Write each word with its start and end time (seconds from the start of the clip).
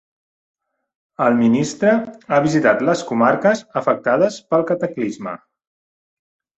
El 1.25 1.37
ministre 1.41 1.93
ha 2.07 2.41
visitat 2.47 2.83
les 2.89 3.05
comarques 3.13 3.65
afectades 3.85 4.43
pel 4.51 4.69
cataclisme. 4.75 5.41